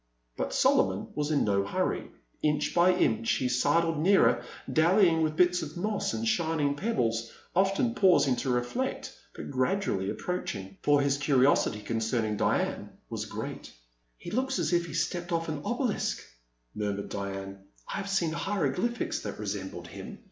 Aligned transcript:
But 0.35 0.51
Solomon 0.51 1.09
was 1.13 1.29
in 1.29 1.45
no 1.45 1.63
hurry. 1.63 2.09
Inch 2.41 2.73
by 2.73 2.91
inch 2.91 3.33
he 3.33 3.47
sidled 3.47 3.99
nearer, 3.99 4.41
dallying 4.73 5.21
with 5.21 5.35
bits 5.35 5.61
of 5.61 5.77
moss 5.77 6.11
and 6.11 6.27
shining 6.27 6.73
pebbles, 6.73 7.31
often 7.55 7.93
pausing 7.93 8.35
to 8.37 8.49
reflect, 8.49 9.15
but 9.35 9.51
gradually 9.51 10.09
approaching, 10.09 10.79
for 10.81 11.01
his 11.01 11.19
curiosity 11.19 11.83
concern 11.83 12.25
ing 12.25 12.35
Diane 12.37 12.89
was 13.11 13.25
great. 13.27 13.45
1. 13.47 13.53
The 13.59 13.61
Silent 13.61 13.61
Land. 13.61 13.61
1 13.61 13.61
1 13.61 13.61
9 13.61 13.71
''He 14.25 14.31
looks 14.31 14.57
as 14.59 14.73
if 14.73 14.81
he 14.81 14.87
had 14.87 14.95
stepped 14.97 15.31
off 15.31 15.49
an 15.49 15.61
obelisk, 15.63 16.23
''murmured 16.73 17.09
Diane; 17.09 17.59
I 17.87 17.97
have 17.97 18.09
seen 18.09 18.31
hieroglyphics 18.31 19.19
that 19.21 19.37
resembled 19.37 19.85
him. 19.89 20.17